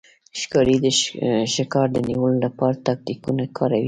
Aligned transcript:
ښکاري 0.39 0.77
د 0.83 0.85
ښکار 1.53 1.87
د 1.93 1.97
نیولو 2.09 2.37
لپاره 2.45 2.83
تاکتیکونه 2.87 3.43
کاروي. 3.57 3.79